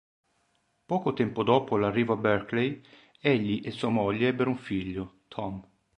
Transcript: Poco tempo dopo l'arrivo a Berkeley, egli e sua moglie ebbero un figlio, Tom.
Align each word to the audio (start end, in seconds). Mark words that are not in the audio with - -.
Poco 0.87 1.13
tempo 1.13 1.43
dopo 1.43 1.77
l'arrivo 1.77 2.13
a 2.13 2.15
Berkeley, 2.15 2.81
egli 3.19 3.61
e 3.63 3.69
sua 3.69 3.89
moglie 3.89 4.29
ebbero 4.29 4.49
un 4.49 4.57
figlio, 4.57 5.17
Tom. 5.27 5.63